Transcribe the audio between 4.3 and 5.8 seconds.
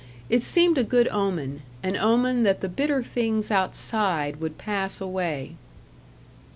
would pass away.